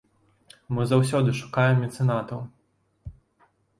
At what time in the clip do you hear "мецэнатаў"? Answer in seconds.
1.85-2.39